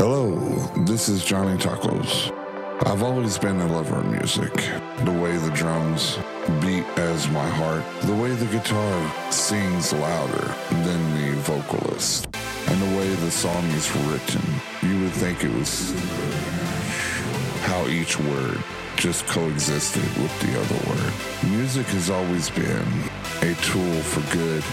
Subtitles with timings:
[0.00, 0.34] Hello,
[0.86, 2.32] this is Johnny Tacos.
[2.86, 4.50] I've always been a lover of music.
[5.04, 6.16] The way the drums
[6.62, 12.34] beat as my heart, the way the guitar sings louder than the vocalist,
[12.68, 14.40] and the way the song is written.
[14.80, 15.92] You would think it was
[17.64, 18.64] how each word
[18.96, 21.12] just coexisted with the other word.
[21.50, 22.88] Music has always been
[23.42, 24.64] a tool for good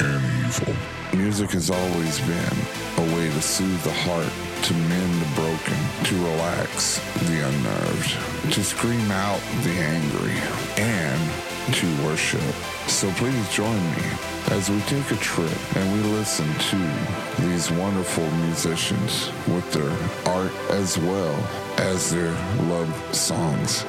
[0.00, 0.74] and evil.
[1.16, 2.58] Music has always been
[2.98, 4.32] a way to soothe the heart,
[4.62, 10.34] to mend the broken, to relax the unnerved, to scream out the angry,
[10.76, 12.40] and to worship.
[12.88, 14.02] So please join me
[14.48, 19.90] as we take a trip and we listen to these wonderful musicians with their
[20.30, 21.34] art as well
[21.78, 22.32] as their
[22.64, 23.84] love songs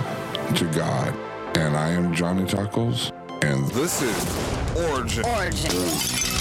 [0.55, 1.13] to God.
[1.57, 3.11] And I am Johnny Tacos,
[3.43, 5.23] and this is Origin.
[5.23, 6.34] Origin.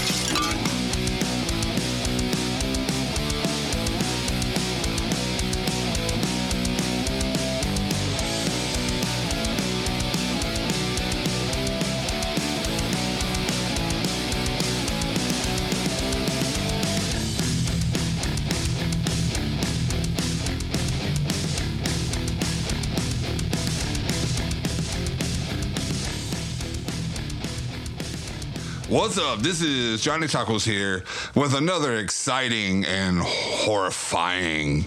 [28.95, 29.39] What's up?
[29.39, 31.03] This is Johnny Tacos here
[31.35, 34.85] with another exciting and horrifying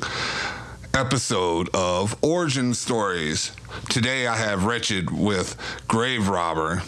[0.94, 3.52] episode of Origin Stories.
[3.90, 6.82] Today I have Wretched with Grave Robber.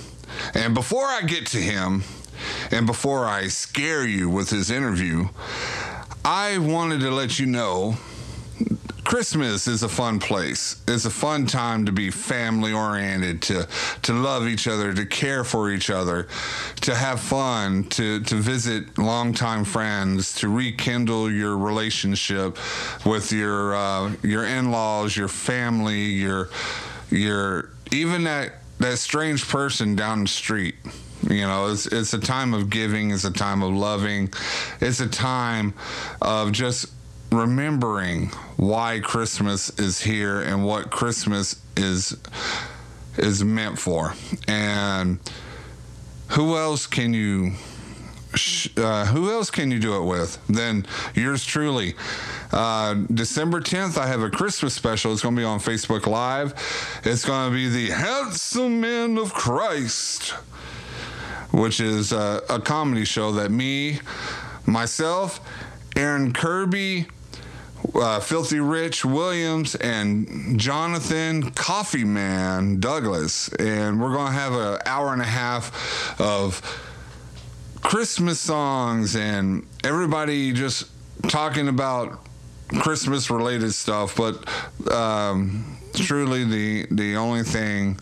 [0.55, 2.05] And before I get to him,
[2.71, 5.29] and before I scare you with his interview,
[6.25, 7.99] I wanted to let you know
[9.11, 10.81] Christmas is a fun place.
[10.87, 13.67] It's a fun time to be family oriented, to
[14.03, 16.29] to love each other, to care for each other,
[16.83, 22.57] to have fun, to to visit longtime friends, to rekindle your relationship
[23.05, 26.49] with your uh, your in-laws, your family, your
[27.11, 30.77] your even that that strange person down the street.
[31.29, 34.33] You know, it's it's a time of giving, it's a time of loving,
[34.81, 35.75] it's a time
[36.23, 36.87] of just
[37.31, 38.27] remembering
[38.57, 42.17] why Christmas is here and what Christmas is
[43.17, 44.15] is meant for.
[44.49, 45.19] And
[46.29, 47.53] who else can you
[48.77, 51.95] uh, who else can you do it with than yours truly?
[52.53, 55.13] Uh, December 10th, I have a Christmas special.
[55.13, 56.55] It's going to be on Facebook Live.
[57.05, 60.31] It's going to be the Handsome Men of Christ,
[61.51, 64.01] which is a, a comedy show that me,
[64.67, 65.41] myself,
[65.97, 67.07] Aaron Kirby,
[67.95, 75.13] uh, Filthy Rich Williams and Jonathan Coffee Man Douglas, and we're gonna have an hour
[75.13, 76.61] and a half of
[77.83, 80.89] Christmas songs and everybody just
[81.29, 82.21] talking about
[82.81, 84.17] Christmas related stuff.
[84.17, 84.49] But
[84.93, 87.99] um, truly, the the only thing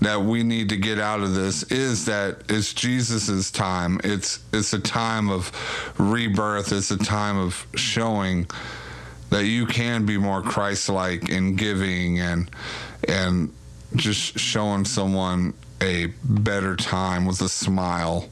[0.00, 4.00] that we need to get out of this is that it's Jesus's time.
[4.04, 5.50] It's it's a time of
[5.98, 6.72] rebirth.
[6.72, 8.46] It's a time of showing
[9.30, 12.50] that you can be more Christ-like in giving and
[13.08, 13.52] and
[13.96, 18.28] just showing someone a better time with a smile,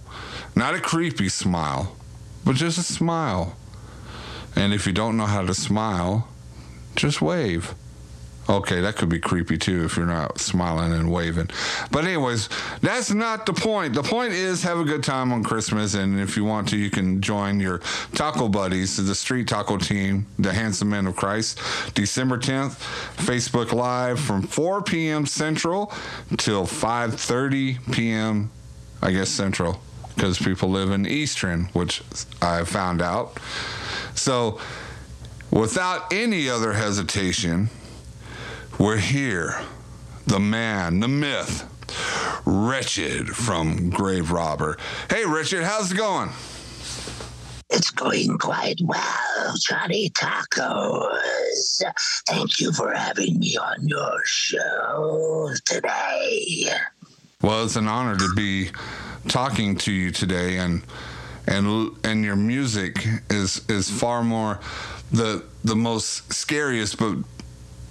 [0.56, 1.96] not a creepy smile,
[2.44, 3.56] but just a smile.
[4.56, 6.28] And if you don't know how to smile,
[6.96, 7.74] just wave.
[8.48, 11.48] Okay, that could be creepy too if you're not smiling and waving.
[11.92, 12.48] But anyways,
[12.80, 13.94] that's not the point.
[13.94, 16.90] The point is have a good time on Christmas, and if you want to, you
[16.90, 17.78] can join your
[18.14, 21.60] taco buddies, the street taco team, the Handsome Men of Christ,
[21.94, 22.80] December 10th,
[23.16, 25.24] Facebook Live from 4 p.m.
[25.24, 25.92] Central
[26.36, 28.50] till 5:30 p.m.
[29.00, 29.80] I guess Central,
[30.16, 32.02] because people live in Eastern, which
[32.40, 33.38] I found out.
[34.16, 34.58] So,
[35.52, 37.70] without any other hesitation.
[38.82, 39.60] We're here.
[40.26, 41.68] The man, the myth,
[42.44, 44.76] Wretched from Grave Robber.
[45.08, 46.30] Hey, Wretched, how's it going?
[47.70, 51.80] It's going quite well, Johnny Tacos.
[52.26, 56.66] Thank you for having me on your show today.
[57.40, 58.72] Well, it's an honor to be
[59.28, 60.82] talking to you today, and
[61.46, 64.58] and and your music is is far more
[65.12, 67.18] the the most scariest, but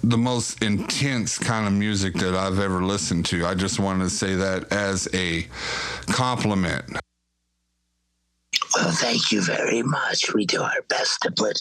[0.02, 3.46] the most intense kind of music that I've ever listened to.
[3.46, 5.46] I just wanted to say that as a
[6.06, 6.98] compliment.
[8.74, 10.32] Well, thank you very much.
[10.34, 11.60] We do our best to put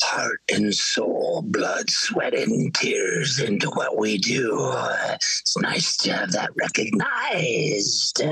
[0.00, 4.72] heart and soul, blood, sweat, and tears into what we do.
[5.10, 8.22] It's nice to have that recognized.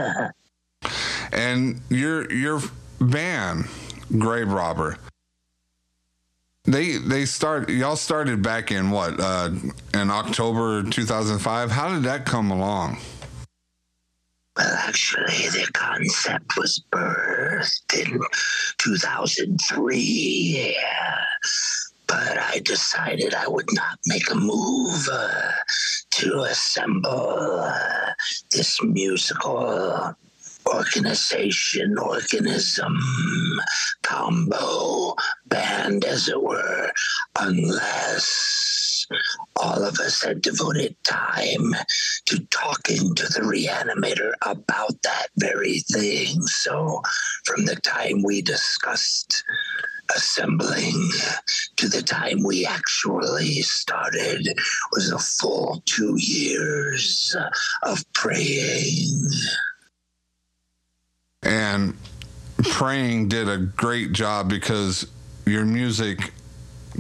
[1.32, 2.62] And your your
[3.00, 3.66] band,
[4.18, 4.98] Grave Robber,
[6.66, 9.50] They they start y'all started back in what uh,
[9.94, 11.70] in October 2005.
[11.70, 12.98] How did that come along?
[14.56, 18.20] Well, actually, the concept was birthed in
[18.78, 19.96] 2003.
[19.96, 21.24] Yeah.
[22.08, 25.50] But I decided I would not make a move uh,
[26.12, 28.12] to assemble uh,
[28.50, 30.16] this musical
[30.68, 32.98] organization, organism,
[34.02, 35.14] combo,
[35.46, 36.90] band, as it were,
[37.38, 39.06] unless
[39.56, 41.74] all of us had devoted time
[42.24, 46.42] to talking to the reanimator about that very thing.
[46.42, 47.02] So,
[47.44, 49.44] from the time we discussed
[50.14, 51.10] assembling
[51.76, 54.48] to the time we actually started
[54.92, 57.34] was a full two years
[57.82, 59.28] of praying.
[61.46, 61.96] And
[62.64, 65.06] praying did a great job because
[65.46, 66.32] your music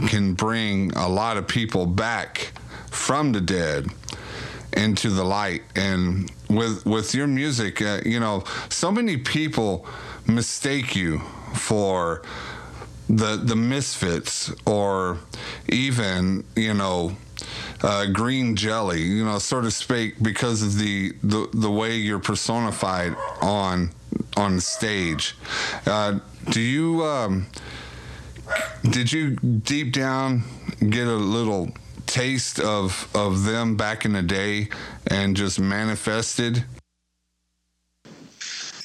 [0.06, 2.52] can bring a lot of people back
[2.90, 3.88] from the dead
[4.72, 5.62] into the light.
[5.74, 9.86] And with with your music uh, you know so many people
[10.26, 11.18] mistake you
[11.54, 12.22] for
[13.08, 15.18] the the misfits or
[15.68, 17.16] even you know
[17.82, 22.18] uh, green jelly you know sort of speak because of the the, the way you're
[22.18, 23.90] personified on
[24.36, 25.36] on stage
[25.86, 26.18] uh,
[26.50, 27.46] do you um,
[28.90, 30.42] did you deep down
[30.90, 31.70] get a little
[32.06, 34.68] taste of of them back in the day
[35.08, 36.64] and just manifested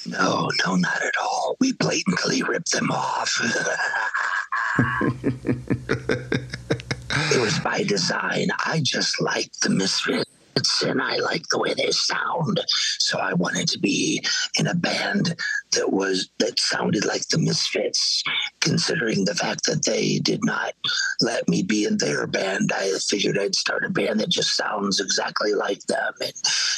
[0.08, 1.56] no, no, not at all.
[1.60, 3.40] We blatantly ripped them off.
[7.32, 8.48] it was by design.
[8.66, 10.26] I just liked the Misfits
[10.84, 12.62] and I like the way they sound.
[13.00, 14.24] So I wanted to be
[14.58, 15.36] in a band
[15.74, 18.24] that was that sounded like the Misfits,
[18.60, 20.74] considering the fact that they did not
[21.22, 22.72] let me be in their band.
[22.74, 26.14] I figured I'd start a band that just sounds exactly like them.
[26.22, 26.34] And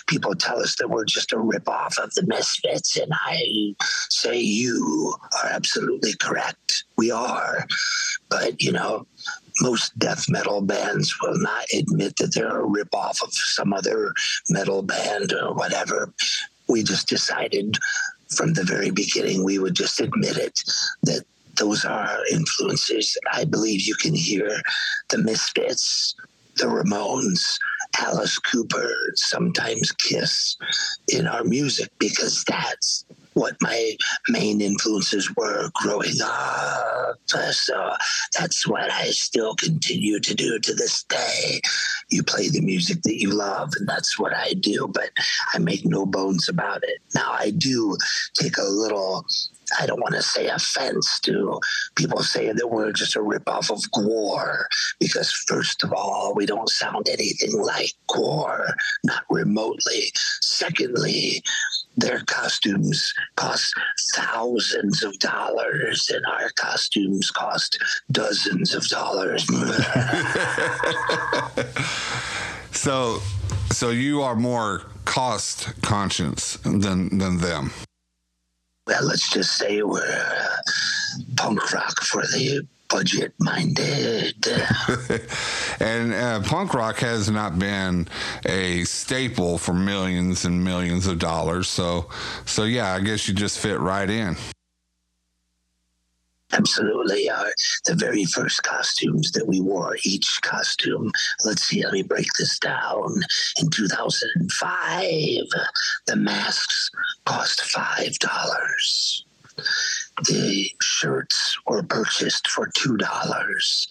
[0.08, 3.76] people tell us that we're just a ripoff of the Misfits, and I
[4.10, 6.86] say you are absolutely correct.
[6.98, 7.66] We are.
[8.30, 9.08] But you know,
[9.62, 14.14] most death metal bands will not admit that they're a ripoff of some other
[14.50, 16.14] metal band or whatever.
[16.68, 17.78] We just decided
[18.36, 20.60] from the very beginning we would just admit it
[21.04, 21.24] that
[21.58, 23.16] those are influences.
[23.32, 24.62] I believe you can hear
[25.10, 26.16] the Misfits,
[26.58, 27.58] the Ramones,
[28.00, 30.58] Alice Cooper, sometimes Kiss
[31.10, 33.96] in our music because that's what my
[34.30, 37.18] main influences were growing up.
[37.26, 37.94] So
[38.38, 41.62] that's what I still continue to do to this day.
[42.10, 45.10] You play the music that you love, and that's what I do, but
[45.54, 47.00] I make no bones about it.
[47.16, 47.98] Now, I do
[48.36, 49.26] take a little
[49.80, 51.60] I don't want to say offense to
[51.96, 54.66] people saying that we're just a ripoff of GWAR,
[55.00, 60.12] because first of all, we don't sound anything like GWAR, not remotely.
[60.42, 61.42] Secondly,
[61.98, 63.74] their costumes cost
[64.16, 67.78] thousands of dollars and our costumes cost
[68.12, 69.48] dozens of dollars.
[72.84, 73.22] So
[73.72, 77.72] so you are more cost conscious than than them.
[78.88, 80.56] Well let's just say we're uh,
[81.38, 84.48] punk rock for the budget minded.
[85.80, 88.08] and uh, punk rock has not been
[88.46, 91.68] a staple for millions and millions of dollars.
[91.68, 92.10] So,
[92.46, 94.38] so yeah, I guess you just fit right in.
[96.52, 97.32] Absolutely.
[97.32, 97.52] Our,
[97.86, 101.12] the very first costumes that we wore, each costume,
[101.46, 103.12] let's see, let me break this down.
[103.60, 105.42] In 2005,
[106.06, 106.92] the masks
[107.26, 109.24] cost $5
[110.28, 113.88] the shirts were purchased for two dollars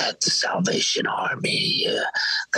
[0.00, 1.86] at the Salvation Army.
[1.88, 2.04] Uh,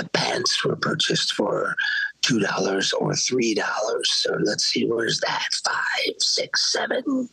[0.00, 1.74] the pants were purchased for
[2.22, 4.10] two dollars or three dollars.
[4.10, 5.48] So let's see, where's that?
[5.64, 7.28] Five, six, seven,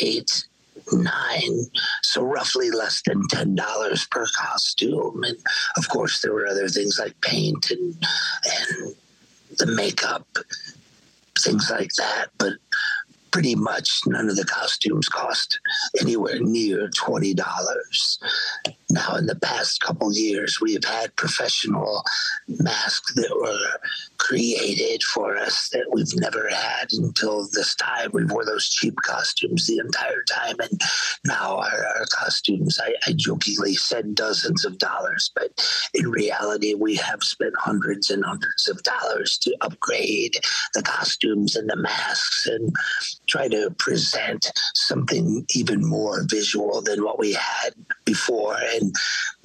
[0.00, 0.44] eight,
[0.92, 1.66] nine,
[2.02, 5.22] so roughly less than ten dollars per costume.
[5.24, 5.36] And
[5.76, 7.94] of course, there were other things like paint and
[8.44, 8.94] and
[9.58, 10.26] the makeup,
[11.38, 12.28] things like that.
[12.38, 12.54] But
[13.32, 15.58] pretty much none of the costumes cost
[16.00, 17.38] anywhere near $20.
[18.90, 22.04] Now, in the past couple years, we have had professional
[22.46, 23.80] masks that were
[24.18, 28.10] created for us that we've never had until this time.
[28.12, 30.80] We wore those cheap costumes the entire time, and
[31.24, 35.50] now our, our costumes, I, I jokingly said dozens of dollars, but
[35.94, 40.36] in reality, we have spent hundreds and hundreds of dollars to upgrade
[40.74, 42.74] the costumes and the masks and
[43.32, 47.70] try to present something even more visual than what we had
[48.04, 48.58] before.
[48.74, 48.94] And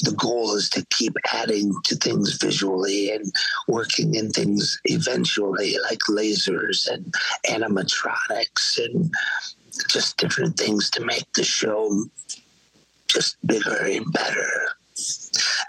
[0.03, 3.31] the goal is to keep adding to things visually and
[3.69, 7.13] working in things eventually like lasers and
[7.49, 9.09] animatronics and
[9.87, 12.03] just different things to make the show
[13.07, 14.51] just bigger and better.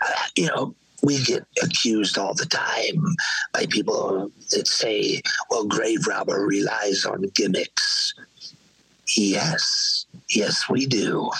[0.04, 0.74] Uh, you know,
[1.08, 3.16] we get accused all the time
[3.54, 8.12] by people that say, well, Grave Robber relies on gimmicks.
[9.16, 11.30] Yes, yes, we do.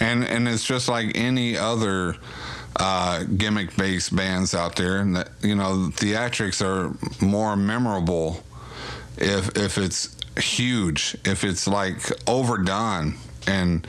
[0.00, 2.16] And and it's just like any other
[2.74, 8.42] uh, gimmick based bands out there, and that you know theatrics are more memorable
[9.16, 13.14] if if it's huge, if it's like overdone,
[13.46, 13.86] and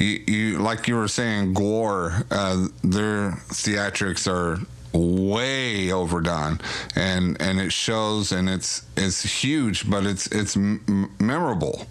[0.00, 4.58] you, you like you were saying, GWAR, uh, their theatrics are
[4.92, 6.60] way overdone.
[6.96, 11.86] And and it shows and it's it's huge but it's it's m- memorable.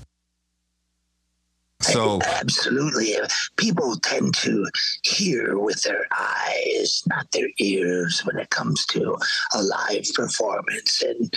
[1.81, 3.15] So absolutely,
[3.55, 4.65] people tend to
[5.03, 9.17] hear with their eyes, not their ears, when it comes to
[9.53, 11.01] a live performance.
[11.01, 11.33] And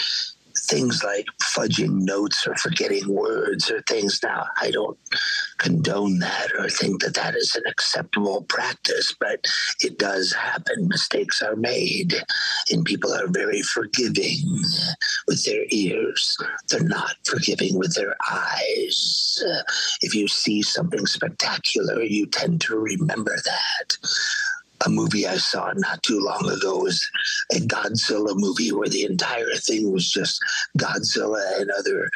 [0.68, 4.20] things like fudging notes or forgetting words or things.
[4.22, 4.98] Now, I don't
[5.58, 9.46] condone that or think that that is an acceptable practice, but
[9.80, 10.88] it does happen.
[10.88, 12.14] Mistakes are made,
[12.70, 14.62] and people are very forgiving
[15.26, 16.36] with their ears.
[16.68, 19.42] They're not forgiving with their eyes.
[19.46, 19.62] Uh,
[20.00, 23.98] if you see something spectacular, you tend to remember that
[24.84, 27.08] a movie I saw not too long ago was
[27.52, 30.42] a Godzilla movie where the entire thing was just
[30.78, 32.10] Godzilla and other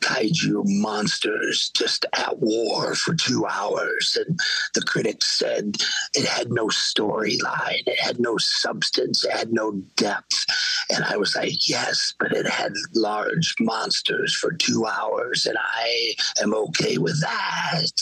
[0.00, 4.18] kaiju monsters just at war for two hours.
[4.20, 4.38] And
[4.74, 5.76] the critics said
[6.14, 10.44] it had no storyline, it had no substance, it had no depth.
[10.90, 16.14] And I was like, yes, but it had large monsters for two hours, and I
[16.42, 17.92] am okay with that.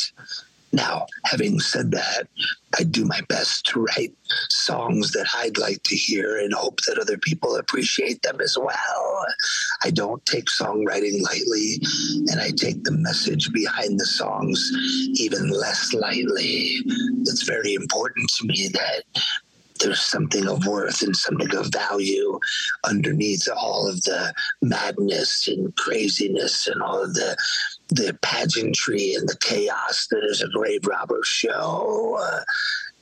[0.72, 2.28] Now, having said that,
[2.78, 4.14] I do my best to write
[4.48, 9.26] songs that I'd like to hear and hope that other people appreciate them as well.
[9.82, 11.80] I don't take songwriting lightly,
[12.30, 14.70] and I take the message behind the songs
[15.14, 16.76] even less lightly.
[17.22, 19.02] It's very important to me that
[19.80, 22.38] there's something of worth and something of value
[22.84, 27.36] underneath all of the madness and craziness and all of the
[27.90, 32.18] the pageantry and the chaos that is a grave robber show.
[32.20, 32.40] Uh,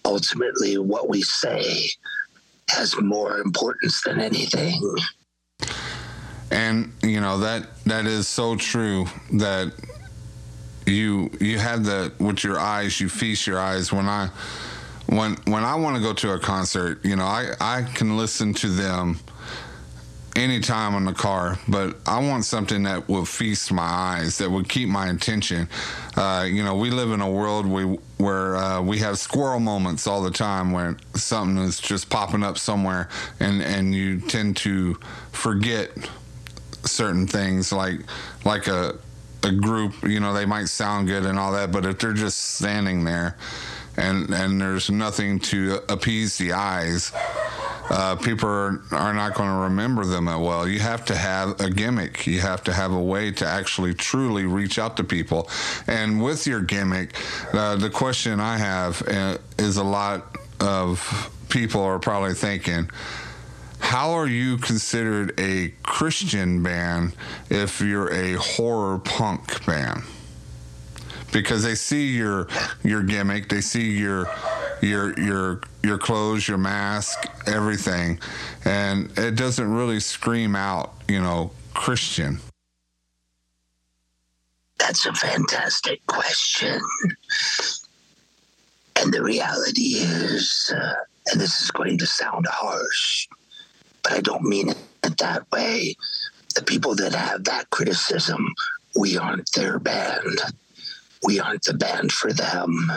[0.05, 1.89] ultimately, what we say
[2.71, 4.81] has more importance than anything.
[6.51, 9.73] And you know that that is so true that
[10.87, 14.31] you you have the with your eyes you feast your eyes when I
[15.07, 18.55] when when I want to go to a concert you know I I can listen
[18.55, 19.21] to them
[20.39, 24.69] anytime in the car, but I want something that will feast my eyes, that would
[24.69, 25.69] keep my attention.
[26.17, 27.83] Uh, you know, we live in a world we,
[28.19, 32.57] where uh, we have squirrel moments all the time where something is just popping up
[32.57, 33.09] somewhere,
[33.41, 34.95] and, and you tend to
[35.33, 35.91] forget
[36.85, 37.99] certain things like
[38.45, 38.97] like a
[39.43, 39.95] a group.
[40.05, 43.37] You know, they might sound good and all that, but if they're just standing there
[43.97, 47.13] and and there's nothing to appease the eyes
[47.91, 50.69] uh, people are, are not going to remember them that well.
[50.69, 52.27] You have to have a gimmick.
[52.27, 55.49] You have to have a way to actually truly reach out to people.
[55.87, 57.17] And with your gimmick,
[57.53, 62.91] uh, the question I have uh, is a lot of people are probably thinking,
[63.79, 67.15] how are you considered a Christian band
[67.49, 70.03] if you're a horror punk band?
[71.33, 72.49] Because they see your
[72.83, 74.27] your gimmick, they see your
[74.83, 78.19] your your your clothes, your mask, everything,
[78.65, 82.41] and it doesn't really scream out, you know, Christian.
[84.79, 86.81] That's a fantastic question.
[88.97, 90.95] And the reality is, uh,
[91.31, 93.29] and this is going to sound harsh,
[94.03, 95.95] but I don't mean it that way.
[96.55, 98.55] The people that have that criticism,
[98.99, 100.41] we aren't their band.
[101.23, 102.91] We aren't the band for them.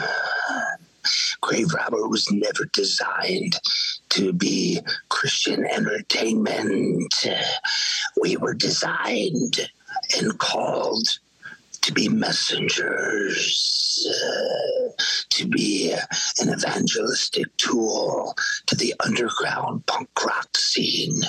[1.40, 3.58] Grave Robber was never designed
[4.10, 7.26] to be Christian entertainment.
[8.20, 9.70] We were designed
[10.18, 11.08] and called
[11.82, 14.90] to be messengers, uh,
[15.30, 15.92] to be
[16.40, 18.34] an evangelistic tool
[18.66, 21.22] to the underground punk rock scene,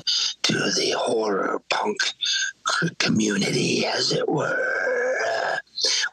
[0.44, 1.98] to the horror punk
[3.00, 4.93] community, as it were.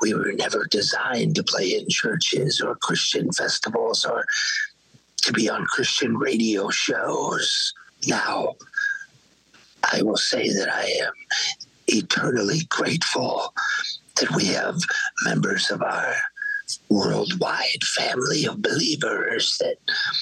[0.00, 4.24] We were never designed to play in churches or Christian festivals or
[5.22, 7.72] to be on Christian radio shows.
[8.06, 8.54] Now,
[9.92, 11.12] I will say that I am
[11.86, 13.54] eternally grateful
[14.16, 14.76] that we have
[15.24, 16.14] members of our
[16.88, 19.76] worldwide family of believers that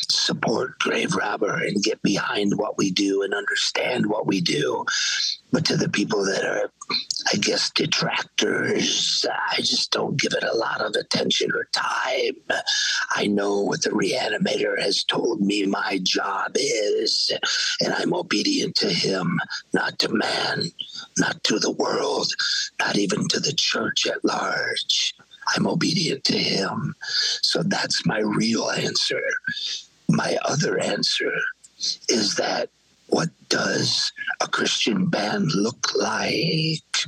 [0.08, 4.84] support Grave Robber and get behind what we do and understand what we do.
[5.50, 6.70] But to the people that are,
[7.32, 12.34] I guess, detractors, I just don't give it a lot of attention or time.
[13.10, 17.32] I know what the reanimator has told me my job is,
[17.80, 19.40] and I'm obedient to him,
[19.72, 20.70] not to man,
[21.16, 22.30] not to the world,
[22.78, 25.14] not even to the church at large.
[25.54, 26.94] I'm obedient to him.
[27.42, 29.22] So that's my real answer.
[30.08, 31.32] My other answer
[32.08, 32.70] is that
[33.08, 37.06] what does a Christian band look like?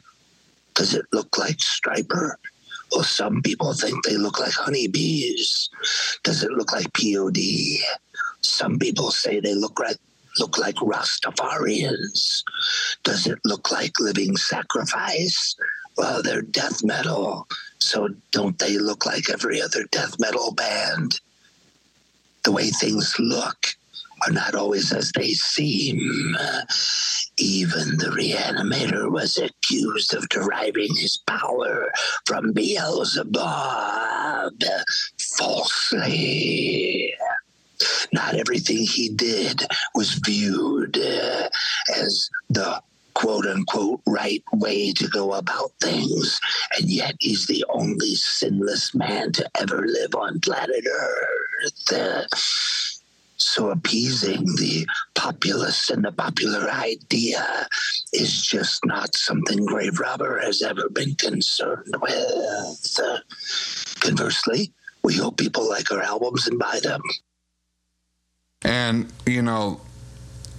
[0.74, 2.34] Does it look like Stryper?
[2.92, 5.68] Well, some people think they look like honeybees.
[6.22, 7.38] Does it look like POD?
[8.40, 9.96] Some people say they look like
[10.38, 12.42] look like Rastafarians?
[13.02, 15.56] Does it look like living sacrifice?
[15.96, 17.48] Well, they're death metal.
[17.80, 21.20] So don't they look like every other death metal band?
[22.44, 23.66] The way things look
[24.26, 26.36] are not always as they seem.
[27.38, 31.90] Even the reanimator was accused of deriving his power
[32.26, 34.52] from Beelzebub
[35.18, 37.14] falsely.
[38.12, 39.62] Not everything he did
[39.94, 42.82] was viewed as the
[43.14, 46.40] quote unquote right way to go about things,
[46.78, 52.28] and yet he's the only sinless man to ever live on planet Earth.
[53.36, 57.66] So appeasing the populace and the popular idea
[58.12, 63.00] is just not something Grave Robber has ever been concerned with.
[64.00, 67.00] Conversely, we hope people like our albums and buy them.
[68.62, 69.80] And, you know,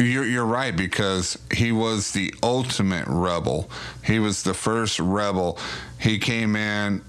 [0.04, 3.70] you're, you're right because he was the ultimate rebel.
[4.04, 5.58] He was the first rebel.
[6.00, 7.04] He came in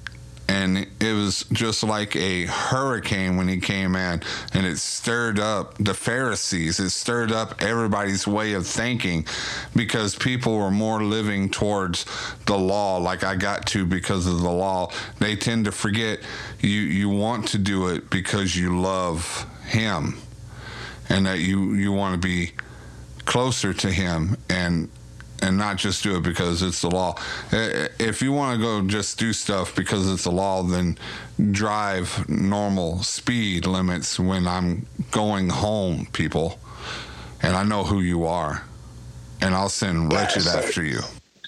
[0.48, 4.22] and it was just like a hurricane when he came in
[4.52, 6.78] and it stirred up the Pharisees.
[6.78, 9.26] It stirred up everybody's way of thinking
[9.74, 12.04] because people were more living towards
[12.46, 14.90] the law like I got to because of the law.
[15.20, 16.20] They tend to forget
[16.60, 20.18] you you want to do it because you love him
[21.08, 22.52] and that you you want to be
[23.32, 24.90] closer to him and
[25.40, 27.14] and not just do it because it's the law.
[27.50, 30.98] If you want to go just do stuff because it's the law, then
[31.50, 36.60] drive normal speed limits when I'm going home, people.
[37.42, 38.64] And I know who you are.
[39.40, 41.00] And I'll send Wretched yes, after you.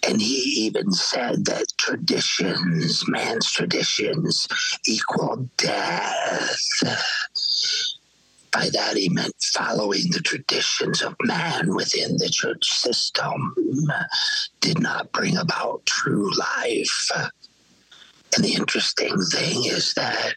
[0.09, 4.49] And he even said that traditions, man's traditions,
[4.87, 6.59] equal death.
[8.55, 13.55] By that, he meant following the traditions of man within the church system
[14.61, 17.11] did not bring about true life.
[18.37, 20.37] And the interesting thing is that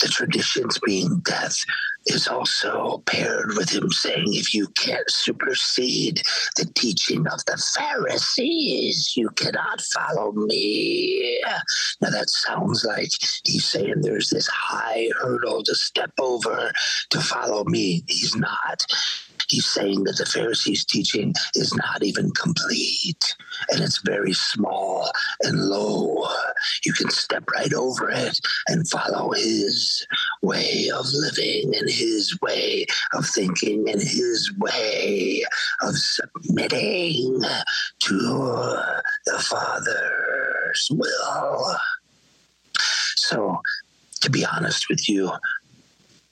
[0.00, 1.64] the traditions being death
[2.06, 6.22] is also paired with him saying, if you can't supersede
[6.56, 11.40] the teaching of the Pharisees, you cannot follow me.
[12.00, 13.10] Now, that sounds like
[13.44, 16.72] he's saying there's this high hurdle to step over
[17.10, 18.04] to follow me.
[18.08, 18.84] He's not
[19.52, 23.36] he's saying that the Pharisees' teaching is not even complete
[23.70, 25.10] and it's very small
[25.42, 26.26] and low.
[26.86, 28.38] You can step right over it
[28.68, 30.06] and follow his
[30.40, 35.44] way of living and his way of thinking and his way
[35.82, 37.42] of submitting
[37.98, 38.18] to
[39.26, 41.76] the Father's will.
[43.16, 43.60] So,
[44.22, 45.30] to be honest with you,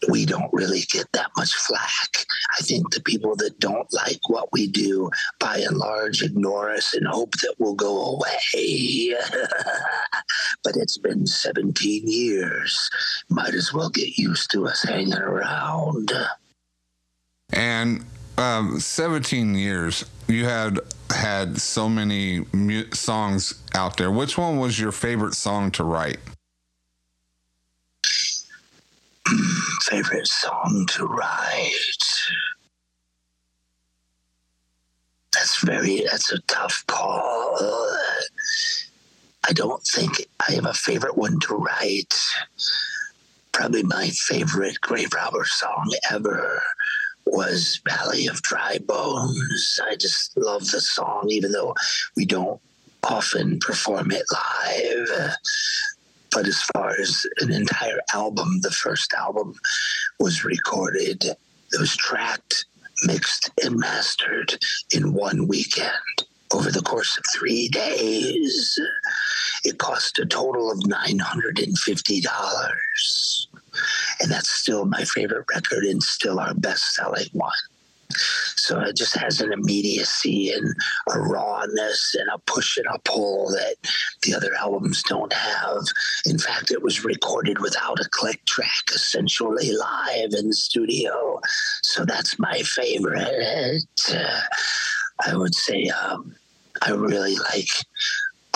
[0.09, 2.27] we don't really get that much flack.
[2.59, 6.95] I think the people that don't like what we do, by and large, ignore us
[6.95, 9.15] and hope that we'll go away.
[10.65, 12.91] but it's been 17 years.
[13.29, 16.13] Might as well get used to us hanging around.
[17.53, 18.05] And
[18.39, 20.79] um, 17 years, you had
[21.11, 24.11] had so many mu- songs out there.
[24.11, 26.19] Which one was your favorite song to write?
[29.83, 32.05] favorite song to write.
[35.33, 37.57] That's very, that's a tough call.
[39.49, 42.15] I don't think I have a favorite one to write.
[43.53, 46.63] probably my favorite Grave Robber song ever
[47.27, 49.81] was Valley of Dry Bones.
[49.85, 51.75] I just love the song, even though
[52.17, 52.61] we don't
[53.05, 55.35] often perform it live.
[56.33, 59.55] But as far as an entire album, the first album
[60.19, 62.67] was recorded, it was tracked,
[63.05, 64.59] mixed, and mastered
[64.95, 68.79] in one weekend over the course of three days.
[69.65, 72.27] It cost a total of $950.
[74.21, 77.53] And that's still my favorite record and still our best selling one.
[78.71, 80.73] So it just has an immediacy and
[81.13, 83.75] a rawness and a push and a pull that
[84.23, 85.83] the other albums don't have.
[86.25, 91.41] In fact, it was recorded without a click track, essentially live in the studio.
[91.83, 93.83] So that's my favorite.
[94.09, 94.41] Uh,
[95.27, 96.37] I would say um,
[96.83, 97.71] I really like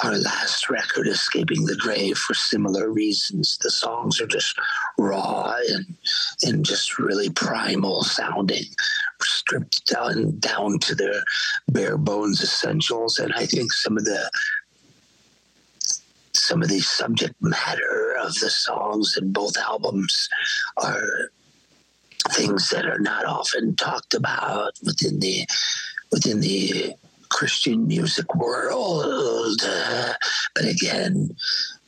[0.02, 3.58] our last record, Escaping the Grave, for similar reasons.
[3.58, 4.58] The songs are just
[4.98, 5.96] raw and
[6.42, 8.64] and just really primal sounding,
[9.22, 11.22] stripped down down to their
[11.68, 13.18] bare bones essentials.
[13.18, 14.30] And I think some of the
[16.32, 20.28] some of the subject matter of the songs in both albums
[20.76, 21.30] are
[22.30, 25.46] things that are not often talked about within the
[26.10, 26.94] within the
[27.34, 29.60] Christian music world.
[30.54, 31.36] But again,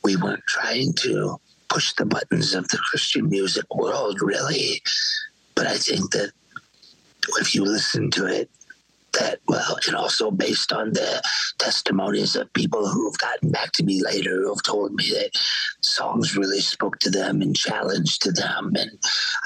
[0.03, 4.81] we weren't trying to push the buttons of the Christian music world, really.
[5.55, 6.33] But I think that
[7.39, 8.49] if you listen to it,
[9.19, 11.21] that well, and also based on the
[11.57, 15.31] testimonies of people who've gotten back to me later who have told me that
[15.81, 18.73] songs really spoke to them and challenged to them.
[18.75, 18.91] And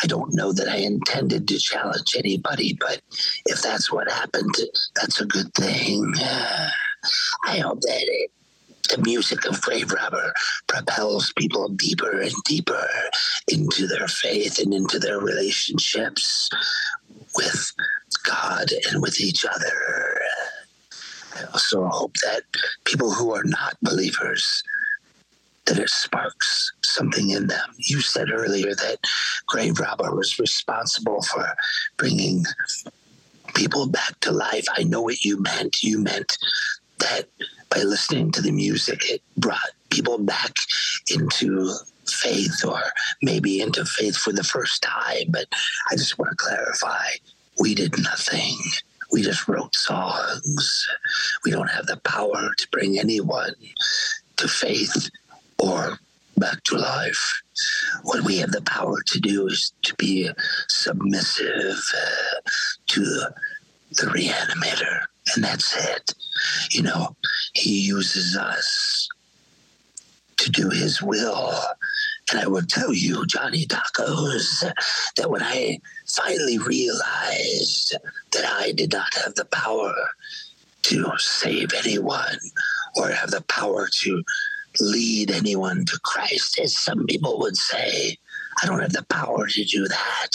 [0.04, 3.02] I don't know that I intended to challenge anybody, but
[3.46, 4.56] if that's what happened,
[4.96, 6.14] that's a good thing.
[6.22, 6.70] Uh,
[7.46, 8.32] I hope that it
[8.90, 10.34] the music of Grave Robber
[10.68, 12.86] propels people deeper and deeper
[13.48, 16.50] into their faith and into their relationships
[17.36, 17.72] with
[18.24, 20.22] God and with each other.
[21.36, 22.44] I also hope that
[22.86, 24.64] people who are not believers
[25.66, 27.70] that it sparks something in them.
[27.78, 29.00] You said earlier that
[29.48, 31.48] Grave Robber was responsible for
[31.98, 32.44] bringing
[33.54, 34.66] people back to life.
[34.76, 35.84] I know what you meant.
[35.84, 36.38] You meant
[37.00, 37.28] that
[37.70, 40.54] by listening to the music, it brought people back
[41.10, 41.74] into
[42.08, 42.82] faith or
[43.22, 45.26] maybe into faith for the first time.
[45.30, 45.46] But
[45.90, 47.08] I just want to clarify
[47.60, 48.56] we did nothing.
[49.12, 50.88] We just wrote songs.
[51.44, 53.54] We don't have the power to bring anyone
[54.38, 55.10] to faith
[55.60, 56.00] or
[56.38, 57.42] back to life.
[58.04, 60.30] What we have the power to do is to be
[60.70, 62.50] submissive uh,
[62.88, 63.04] to
[63.92, 65.02] the reanimator,
[65.36, 66.14] and that's it.
[66.72, 67.16] You know,
[67.54, 69.10] he uses us
[70.38, 71.54] to do his will.
[72.32, 74.72] And I will tell you, Johnny Tacos,
[75.18, 75.80] that when I
[76.16, 77.96] finally realized
[78.32, 79.94] that I did not have the power
[80.84, 82.38] to save anyone
[82.96, 84.24] or have the power to
[84.80, 88.18] lead anyone to Christ, as some people would say,
[88.62, 90.30] I don't have the power to do that.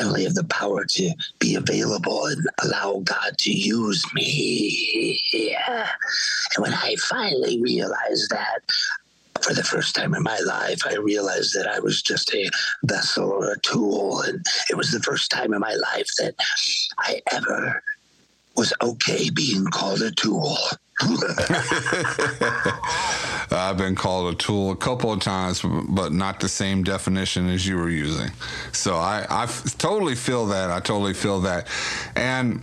[0.00, 5.20] I only have the power to be available and allow God to use me.
[5.32, 5.88] Yeah.
[6.56, 8.60] And when I finally realized that,
[9.40, 12.48] for the first time in my life, I realized that I was just a
[12.84, 14.20] vessel or a tool.
[14.22, 16.34] And it was the first time in my life that
[16.98, 17.82] I ever
[18.56, 20.56] was okay being called a tool.
[23.50, 27.66] I've been called a tool a couple of times, but not the same definition as
[27.66, 28.30] you were using.
[28.72, 29.46] So I, I
[29.78, 30.70] totally feel that.
[30.70, 31.66] I totally feel that.
[32.14, 32.62] And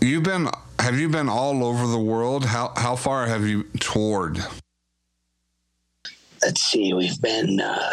[0.00, 2.44] you've been, have you been all over the world?
[2.44, 4.44] How, how far have you toured?
[6.46, 7.92] Let's see, we've been, uh,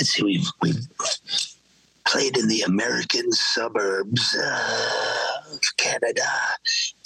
[0.00, 0.88] let's see, we've, we've
[2.06, 6.22] played in the American suburbs uh, of Canada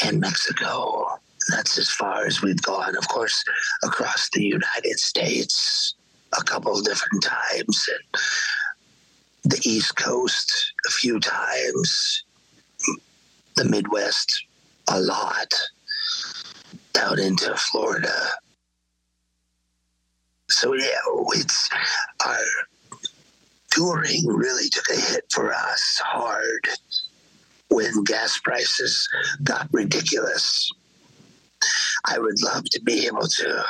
[0.04, 1.18] and Mexico.
[1.48, 2.96] That's as far as we've gone.
[2.96, 3.42] Of course,
[3.82, 5.94] across the United States
[6.38, 12.22] a couple different times, and the East Coast a few times,
[13.56, 14.44] the Midwest
[14.88, 15.52] a lot,
[16.92, 18.14] down into Florida.
[20.48, 20.86] So yeah,
[21.32, 21.70] it's
[22.26, 22.36] our
[23.70, 26.68] touring really took a hit for us hard
[27.70, 29.08] when gas prices
[29.42, 30.70] got ridiculous.
[32.06, 33.64] I would love to be able to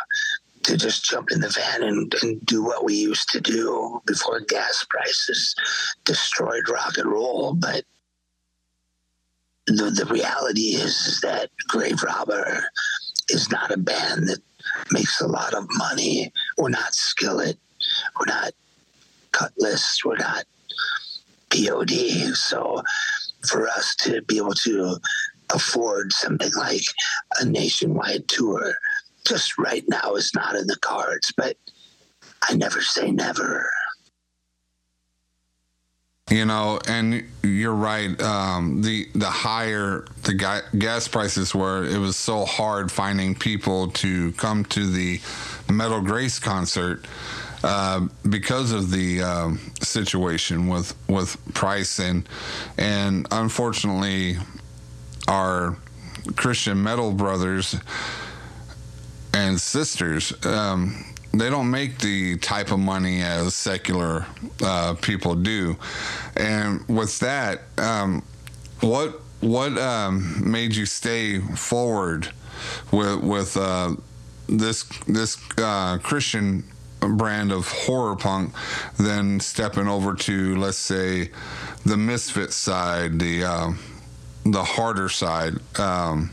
[0.65, 4.41] to just jump in the van and, and do what we used to do before
[4.41, 5.55] gas prices
[6.05, 7.55] destroyed rock and roll.
[7.55, 7.85] But
[9.67, 12.65] the, the reality is, is that Grave Robber
[13.29, 14.41] is not a band that
[14.91, 16.33] makes a lot of money.
[16.59, 17.57] We're not Skillet.
[18.19, 18.53] We're not
[19.33, 20.05] Kutless.
[20.05, 20.45] We're not
[21.51, 22.35] POD.
[22.35, 22.83] So
[23.49, 24.97] for us to be able to
[25.55, 26.83] afford something like
[27.41, 28.75] a nationwide tour
[29.27, 31.57] just right now is not in the cards, but
[32.49, 33.71] I never say never.
[36.31, 38.21] You know, and you're right.
[38.21, 43.89] Um, the the higher the ga- gas prices were, it was so hard finding people
[43.93, 45.21] to come to the
[45.71, 47.05] Metal Grace concert
[47.63, 52.29] uh, because of the um, situation with with price and
[52.77, 54.37] and unfortunately,
[55.27, 55.77] our
[56.37, 57.77] Christian metal brothers
[59.35, 60.33] and sisters.
[60.45, 61.05] Um,
[61.35, 64.27] they don't make the type of money as secular
[64.63, 65.77] uh, people do,
[66.37, 68.25] and with that, um,
[68.81, 72.33] what what um, made you stay forward
[72.91, 73.95] with with uh,
[74.49, 76.65] this this uh, Christian
[77.01, 78.53] brand of horror punk
[78.99, 81.31] than stepping over to let's say
[81.85, 83.73] the misfit side, the uh,
[84.45, 86.31] the harder side um,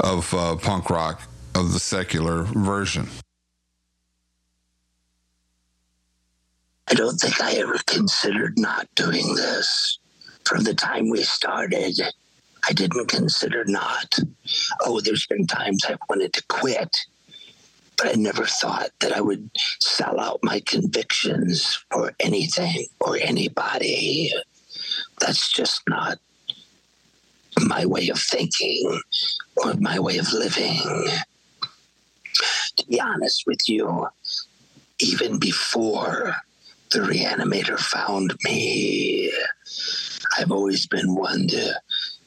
[0.00, 1.22] of uh, punk rock
[1.54, 3.08] of the secular version?
[6.88, 9.98] I don't think I ever considered not doing this.
[10.44, 11.98] From the time we started,
[12.68, 14.18] I didn't consider not.
[14.82, 16.96] Oh, there's been times I've wanted to quit,
[17.96, 24.32] but I never thought that I would sell out my convictions for anything or anybody.
[25.20, 26.18] That's just not
[27.60, 29.00] my way of thinking
[29.56, 31.08] or my way of living.
[32.76, 34.08] To be honest with you,
[34.98, 36.34] even before
[36.90, 39.32] the reanimator found me.
[40.38, 41.80] I've always been one to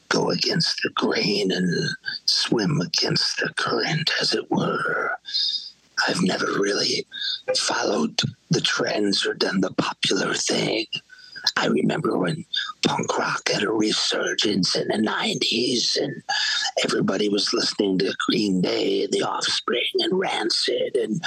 [0.09, 1.89] go against the grain and
[2.25, 5.11] swim against the current, as it were.
[6.07, 7.05] I've never really
[7.57, 10.85] followed the trends or done the popular thing.
[11.55, 12.45] I remember when
[12.85, 16.21] punk rock had a resurgence in the 90s and
[16.83, 21.21] everybody was listening to Green Day, The Offspring, and Rancid and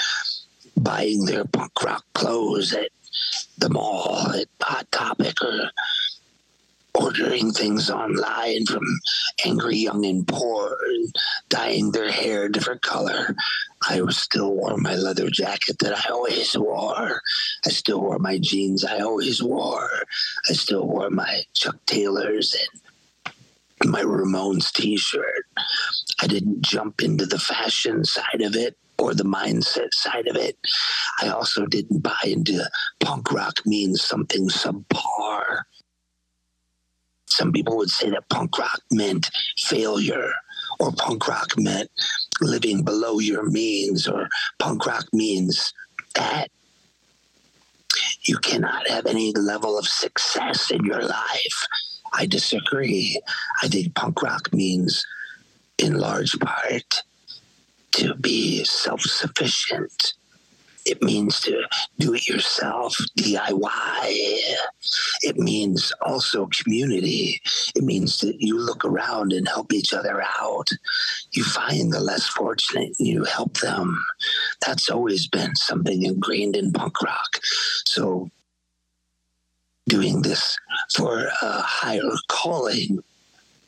[0.76, 2.90] buying their punk rock clothes at
[3.58, 5.70] the mall at Hot Topic or
[6.94, 8.82] ordering things online from
[9.44, 11.14] Angry Young and Poor and
[11.48, 13.34] dyeing their hair a different color.
[13.88, 17.22] I still wore my leather jacket that I always wore.
[17.66, 19.90] I still wore my jeans I always wore.
[20.48, 25.44] I still wore my Chuck Taylors and my Ramones t shirt.
[26.20, 30.58] I didn't jump into the fashion side of it or the mindset side of it.
[31.22, 32.68] I also didn't buy into
[33.00, 35.62] punk rock means something subpar.
[37.30, 40.32] Some people would say that punk rock meant failure,
[40.78, 41.90] or punk rock meant
[42.40, 45.72] living below your means, or punk rock means
[46.14, 46.48] that
[48.22, 51.66] you cannot have any level of success in your life.
[52.12, 53.20] I disagree.
[53.62, 55.06] I think punk rock means,
[55.78, 57.02] in large part,
[57.92, 60.14] to be self sufficient.
[60.86, 61.62] It means to
[61.98, 64.54] do it yourself, DIY.
[65.22, 67.40] It means also community.
[67.74, 70.70] It means that you look around and help each other out.
[71.32, 74.02] You find the less fortunate and you help them.
[74.66, 77.38] That's always been something ingrained in punk rock.
[77.86, 78.30] So,
[79.88, 80.56] doing this
[80.94, 83.02] for a higher calling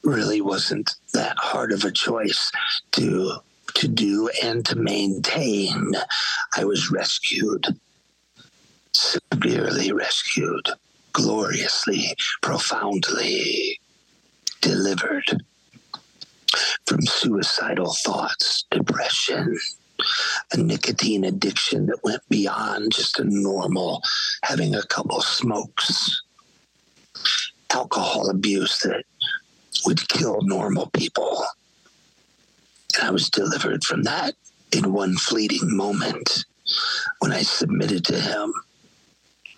[0.05, 2.51] really wasn't that hard of a choice
[2.93, 3.37] to
[3.75, 5.93] to do and to maintain.
[6.57, 7.67] I was rescued,
[8.93, 10.69] severely rescued,
[11.13, 13.81] gloriously, profoundly
[14.61, 15.43] delivered
[16.87, 19.59] from suicidal thoughts, depression,
[20.53, 24.03] a nicotine addiction that went beyond just a normal
[24.43, 26.23] having a couple smokes,
[27.71, 29.05] alcohol abuse that
[29.87, 31.45] would kill normal people
[33.03, 34.35] I was delivered from that
[34.71, 36.45] in one fleeting moment
[37.19, 38.55] when I submitted to him.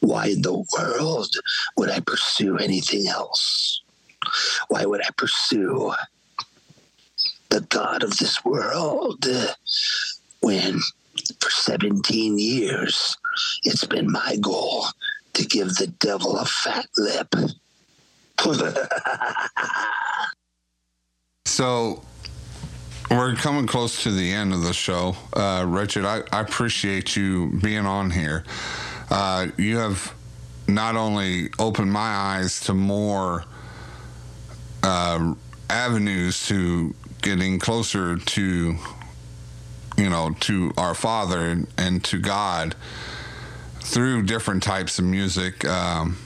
[0.00, 1.35] Why in the world
[1.76, 3.83] would I pursue anything else?
[4.68, 5.92] Why would I pursue
[7.50, 9.26] the God of this world
[10.40, 10.80] when
[11.38, 13.16] for 17 years
[13.62, 14.87] it's been my goal
[15.35, 17.35] to give the devil a fat lip?
[21.46, 22.02] so
[23.11, 25.17] we're coming close to the end of the show.
[25.33, 28.45] Uh, Wretched, I, I, appreciate you being on here.
[29.11, 30.14] Uh, you have
[30.67, 33.45] not only opened my eyes to more
[34.83, 35.35] uh,
[35.69, 38.77] avenues to getting closer to,
[39.97, 42.75] you know, to our Father and to God
[43.81, 45.64] through different types of music.
[45.64, 46.19] Um,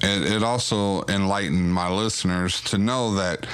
[0.00, 3.46] it, it also enlightened my listeners to know that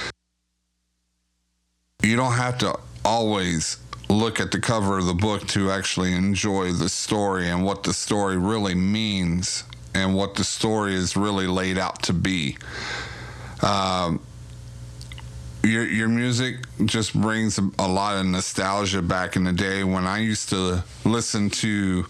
[2.01, 3.77] you don't have to always
[4.09, 7.93] look at the cover of the book to actually enjoy the story and what the
[7.93, 12.57] story really means and what the story is really laid out to be.
[13.61, 14.21] Um,
[15.61, 20.19] your your music just brings a, lot of nostalgia back in the day when I
[20.19, 22.05] used to listen to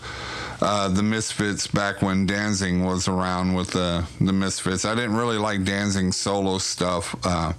[0.61, 4.85] uh, the Misfits back when Danzig was around with the the Misfits.
[4.85, 7.53] I didn't really like Danzig's solo stuff, uh,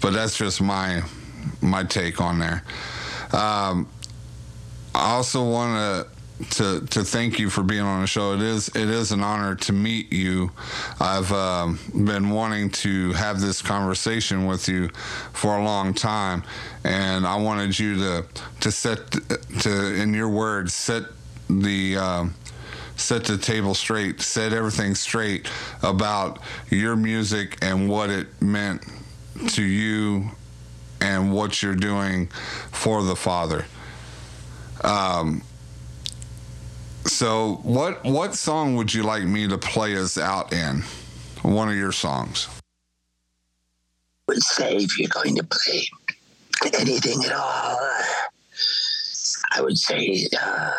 [0.00, 1.02] but that's just my
[1.60, 2.62] my take on there.
[3.32, 3.88] Um,
[4.94, 6.18] I also want to
[6.50, 8.34] to to thank you for being on the show.
[8.34, 10.50] It is it is an honor to meet you.
[11.00, 14.88] I've uh, been wanting to have this conversation with you
[15.32, 16.44] for a long time,
[16.84, 18.26] and I wanted you to
[18.60, 19.12] to set
[19.60, 21.04] to in your words set
[21.48, 21.96] the.
[21.96, 22.26] Uh,
[22.96, 25.48] set the table straight, set everything straight
[25.84, 28.82] about your music and what it meant
[29.46, 30.28] to you
[31.00, 32.28] and what you're doing
[32.72, 33.66] for the Father.
[34.82, 35.42] Um,
[37.06, 40.82] so, what what song would you like me to play us out in?
[41.42, 42.48] One of your songs.
[44.26, 45.86] Would say if you're going to play
[46.78, 47.78] anything at all,
[49.52, 50.72] I would say uh,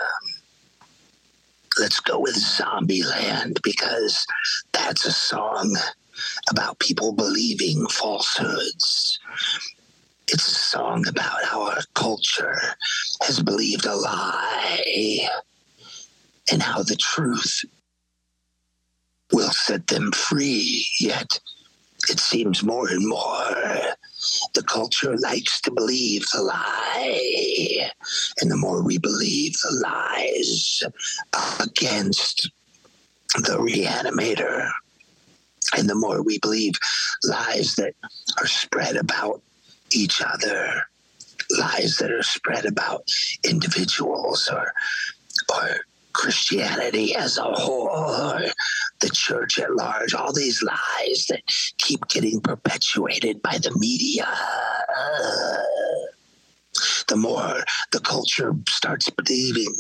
[1.80, 4.28] let's go with Zombieland because
[4.72, 5.76] that's a song
[6.50, 9.20] about people believing falsehoods.
[10.32, 12.62] It's a song about how our culture
[13.24, 15.28] has believed a lie
[16.52, 17.66] and how the truth
[19.34, 20.86] will set them free.
[21.00, 21.40] Yet
[22.10, 23.96] it seems more and more
[24.54, 27.90] the culture likes to believe the lie.
[28.40, 30.84] And the more we believe the lies
[31.60, 32.52] against
[33.36, 34.70] the reanimator,
[35.76, 36.74] and the more we believe
[37.24, 37.96] lies that
[38.40, 39.42] are spread about
[39.94, 40.88] each other,
[41.58, 43.10] lies that are spread about
[43.44, 44.72] individuals or
[45.52, 45.80] or
[46.14, 48.42] Christianity as a whole,
[49.00, 51.42] the church at large, all these lies that
[51.78, 54.28] keep getting perpetuated by the media.
[57.08, 59.74] The more the culture starts believing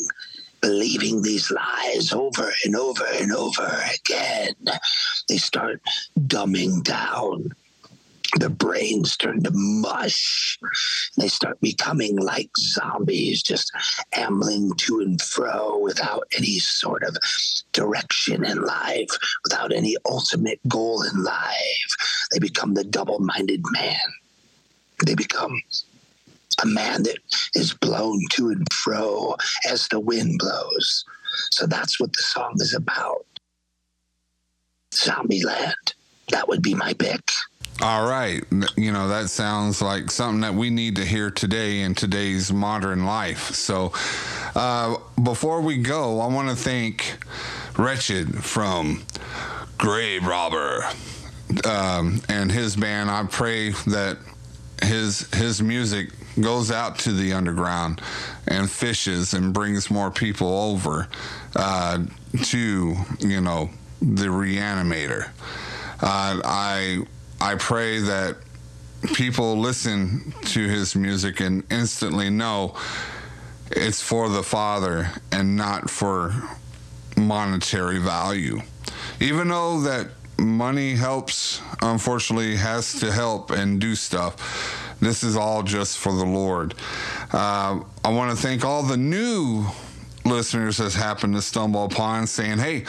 [0.62, 4.56] believing these lies over and over and over again,
[5.30, 5.82] they start
[6.19, 7.54] dumbing down
[8.38, 10.58] their brains turn to mush.
[11.18, 13.72] They start becoming like zombies, just
[14.13, 17.18] ambling to and fro without any sort of
[17.74, 19.10] direction in life,
[19.44, 22.28] without any ultimate goal in life.
[22.32, 23.96] They become the double minded man.
[25.06, 25.62] They become
[26.62, 27.18] a man that
[27.56, 29.36] is blown to and fro
[29.70, 31.06] as the wind blows.
[31.52, 33.26] So that's what the song is about.
[34.92, 35.94] Zombieland.
[36.30, 37.32] That would be my pick.
[37.82, 38.44] All right.
[38.76, 43.06] You know, that sounds like something that we need to hear today in today's modern
[43.06, 43.52] life.
[43.52, 43.94] So,
[44.54, 47.18] uh, before we go, I want to thank
[47.78, 49.04] Wretched from
[49.78, 50.89] Grave Robber
[51.63, 53.10] um, and his band.
[53.10, 54.18] I pray that
[54.84, 56.10] his his music
[56.42, 58.02] goes out to the underground
[58.46, 61.08] and fishes and brings more people over
[61.56, 62.04] uh,
[62.44, 63.70] to you know
[64.02, 65.30] the reanimator.
[66.02, 67.06] Uh, I
[67.41, 68.38] I pray that
[69.13, 72.75] people listen to his music and instantly know
[73.71, 76.34] it's for the Father and not for
[77.15, 78.60] monetary value.
[79.19, 84.95] Even though that money helps, unfortunately, has to help and do stuff.
[84.99, 86.73] This is all just for the Lord.
[87.32, 89.65] Uh, I want to thank all the new
[90.25, 92.86] listeners that's happened to stumble upon saying, hey,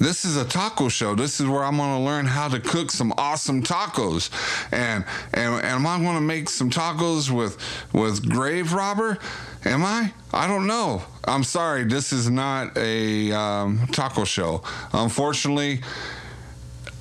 [0.00, 1.14] this is a taco show.
[1.14, 4.30] This is where I'm going to learn how to cook some awesome tacos.
[4.72, 7.58] And and, am I going to make some tacos with
[7.92, 9.18] with grave robber?
[9.64, 10.12] Am I?
[10.32, 11.02] I don't know.
[11.24, 11.84] I'm sorry.
[11.84, 14.62] This is not a um, taco show.
[14.94, 15.82] Unfortunately,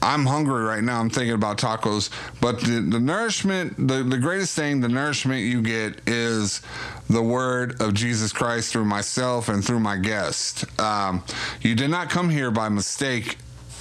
[0.02, 1.00] I'm hungry right now.
[1.00, 2.10] I'm thinking about tacos.
[2.40, 6.62] But the, the nourishment, the, the greatest thing, the nourishment you get is
[7.10, 10.66] the word of Jesus Christ through myself and through my guest.
[10.80, 11.24] Um,
[11.62, 13.38] you did not come here by mistake.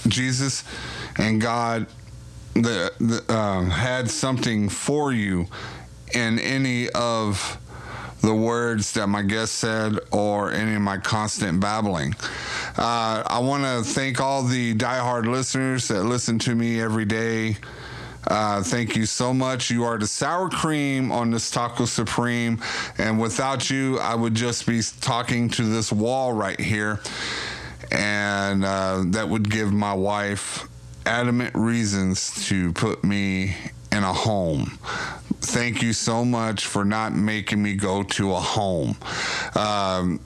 [0.07, 0.63] Jesus
[1.17, 1.87] and God
[2.53, 5.47] the, the um, had something for you
[6.13, 7.57] in any of
[8.21, 12.13] the words that my guest said or any of my constant babbling.
[12.77, 17.57] Uh, I want to thank all the diehard listeners that listen to me every day
[18.27, 19.71] Uh, thank you so much.
[19.71, 22.61] You are the sour cream on this Taco Supreme.
[22.97, 26.99] And without you, I would just be talking to this wall right here.
[27.91, 30.67] And uh, that would give my wife
[31.05, 33.55] adamant reasons to put me
[33.91, 34.77] in a home.
[35.41, 38.97] Thank you so much for not making me go to a home.
[39.55, 40.19] Um,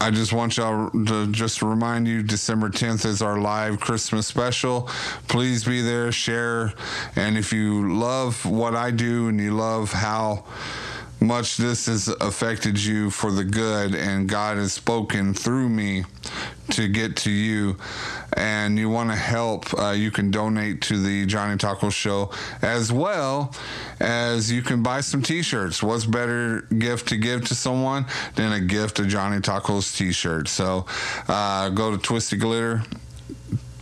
[0.00, 4.88] I just want y'all to just remind you December 10th is our live Christmas special.
[5.28, 6.72] Please be there, share.
[7.14, 10.44] And if you love what I do and you love how
[11.22, 16.04] much this has affected you for the good, and God has spoken through me
[16.70, 17.76] to get to you,
[18.36, 22.92] and you want to help, uh, you can donate to the Johnny Taco Show as
[22.92, 23.54] well
[24.00, 25.82] as you can buy some t shirts.
[25.82, 30.48] What's better gift to give to someone than a gift of Johnny Taco's t shirt?
[30.48, 30.86] So
[31.28, 32.82] uh, go to Twisted Glitter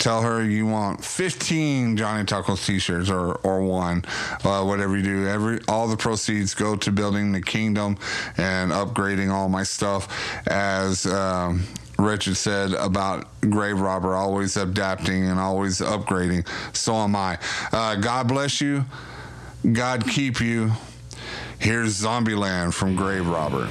[0.01, 4.05] tell her you want 15 Johnny Tacos t-shirts or or one,
[4.45, 5.29] uh, whatever you do.
[5.29, 7.99] Every all the proceeds go to building the kingdom
[8.37, 10.09] and upgrading all my stuff.
[10.49, 11.67] As um,
[11.99, 16.49] Wretched said about Grave Robber, always adapting and always upgrading.
[16.77, 17.39] So am I.
[17.73, 18.85] Uh, God bless you.
[19.71, 20.73] God keep you.
[21.59, 23.69] Here's Zombieland from Grave Robber.